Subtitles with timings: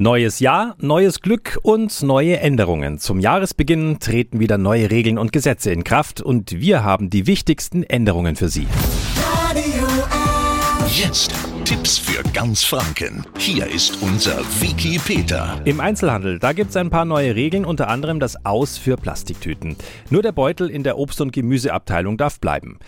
[0.00, 2.98] Neues Jahr, neues Glück und neue Änderungen.
[2.98, 7.82] Zum Jahresbeginn treten wieder neue Regeln und Gesetze in Kraft und wir haben die wichtigsten
[7.82, 8.66] Änderungen für Sie.
[10.88, 11.34] Jetzt
[11.66, 13.26] Tipps für ganz Franken.
[13.36, 15.60] Hier ist unser Wiki Peter.
[15.66, 19.76] Im Einzelhandel, da gibt es ein paar neue Regeln, unter anderem das Aus für Plastiktüten.
[20.08, 22.78] Nur der Beutel in der Obst- und Gemüseabteilung darf bleiben.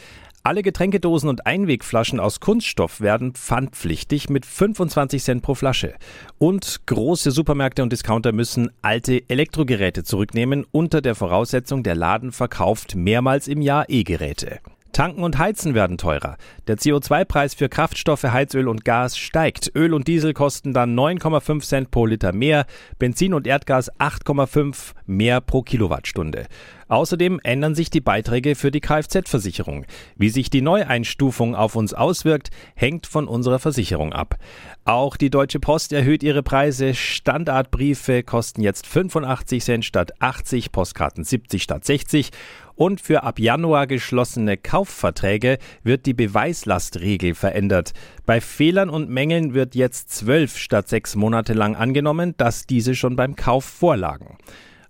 [0.45, 5.95] Alle Getränkedosen und Einwegflaschen aus Kunststoff werden pfandpflichtig mit 25 Cent pro Flasche.
[6.39, 12.97] Und große Supermärkte und Discounter müssen alte Elektrogeräte zurücknehmen unter der Voraussetzung, der Laden verkauft
[12.97, 14.59] mehrmals im Jahr E-Geräte.
[14.93, 16.37] Tanken und Heizen werden teurer.
[16.67, 19.73] Der CO2-Preis für Kraftstoffe, Heizöl und Gas steigt.
[19.75, 22.67] Öl und Diesel kosten dann 9,5 Cent pro Liter mehr,
[22.99, 26.47] Benzin und Erdgas 8,5 mehr pro Kilowattstunde.
[26.93, 29.87] Außerdem ändern sich die Beiträge für die Kfz-Versicherung.
[30.17, 34.37] Wie sich die Neueinstufung auf uns auswirkt, hängt von unserer Versicherung ab.
[34.85, 36.93] Auch die Deutsche Post erhöht ihre Preise.
[36.93, 42.29] Standardbriefe kosten jetzt 85 Cent statt 80, Postkarten 70 statt 60
[42.75, 47.95] und für ab Januar geschlossene Kaufverträge wird die Beweislastregel verändert.
[48.27, 53.17] Bei Fehlern und Mängeln wird jetzt zwölf statt sechs Monate lang angenommen, dass diese schon
[53.17, 54.37] beim Kauf vorlagen.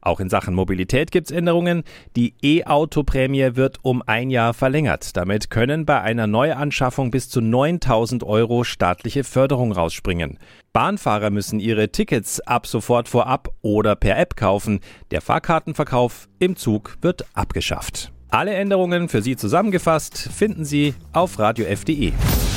[0.03, 1.84] Auch in Sachen Mobilität gibt es Änderungen.
[2.17, 5.17] Die E-Auto-Prämie wird um ein Jahr verlängert.
[5.17, 10.39] Damit können bei einer Neuanschaffung bis zu 9000 Euro staatliche Förderung rausspringen.
[10.73, 14.80] Bahnfahrer müssen ihre Tickets ab sofort vorab oder per App kaufen.
[15.12, 18.12] Der Fahrkartenverkauf im Zug wird abgeschafft.
[18.28, 22.12] Alle Änderungen für Sie zusammengefasst finden Sie auf radiof.de.